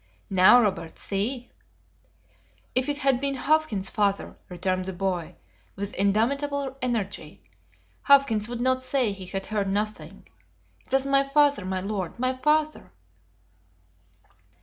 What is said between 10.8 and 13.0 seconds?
It was my father, my lord! my father."